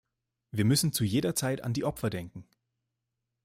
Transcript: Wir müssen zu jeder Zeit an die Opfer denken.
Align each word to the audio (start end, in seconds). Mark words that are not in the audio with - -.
Wir 0.49 0.65
müssen 0.65 0.93
zu 0.93 1.03
jeder 1.03 1.35
Zeit 1.35 1.61
an 1.63 1.73
die 1.73 1.83
Opfer 1.83 2.09
denken. 2.09 2.47